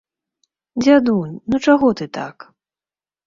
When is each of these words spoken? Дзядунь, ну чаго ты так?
Дзядунь, 0.83 1.35
ну 1.53 1.61
чаго 1.67 1.91
ты 2.01 2.05
так? 2.21 2.35